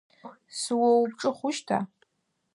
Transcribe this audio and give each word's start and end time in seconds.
Сыоупчӏы 0.59 1.29
хъущта? 1.37 1.77